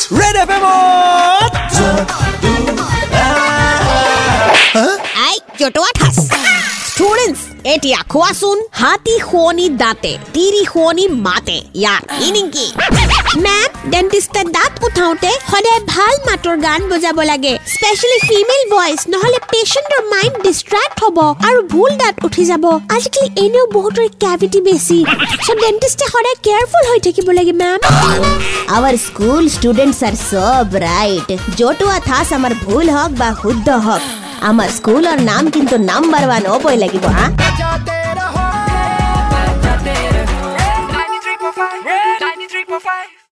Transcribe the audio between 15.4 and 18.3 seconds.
সদায় ভাল মাতৰ গান বজাব লাগে স্পেচিয়েলি